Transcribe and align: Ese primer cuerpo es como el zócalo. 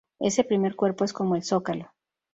Ese 0.19 0.43
primer 0.43 0.75
cuerpo 0.75 1.03
es 1.05 1.13
como 1.13 1.35
el 1.35 1.43
zócalo. 1.43 1.93